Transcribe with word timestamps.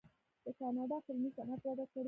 د 0.45 0.47
کاناډا 0.59 0.97
فلمي 1.05 1.29
صنعت 1.35 1.61
وده 1.65 1.85
کړې. 1.91 1.99